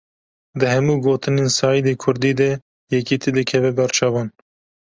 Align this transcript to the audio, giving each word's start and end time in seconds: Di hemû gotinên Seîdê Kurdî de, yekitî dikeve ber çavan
Di 0.59 0.65
hemû 0.73 0.93
gotinên 1.05 1.49
Seîdê 1.57 1.93
Kurdî 2.03 2.33
de, 2.39 2.51
yekitî 2.93 3.29
dikeve 3.37 3.71
ber 3.77 3.89
çavan 3.97 4.27